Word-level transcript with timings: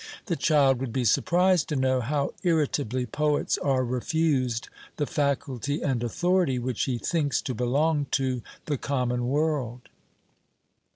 The 0.25 0.35
child 0.35 0.79
would 0.79 0.91
be 0.91 1.05
surprised 1.05 1.69
to 1.69 1.75
know 1.75 2.01
how 2.01 2.33
irritably 2.41 3.05
poets 3.05 3.59
are 3.59 3.85
refused 3.85 4.67
the 4.97 5.05
faculty 5.05 5.83
and 5.83 6.01
authority 6.03 6.57
which 6.57 6.85
he 6.85 6.97
thinks 6.97 7.39
to 7.43 7.53
belong 7.53 8.07
to 8.13 8.41
the 8.65 8.79
common 8.79 9.27
world. 9.27 9.89